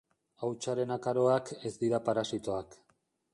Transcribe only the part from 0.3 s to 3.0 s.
Hautsaren akaroak ez dira parasitoak.